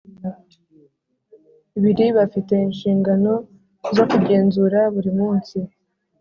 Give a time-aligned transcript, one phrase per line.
[1.77, 3.31] ibiri bafite inshingano
[3.95, 5.57] zo kugenzura buri munsi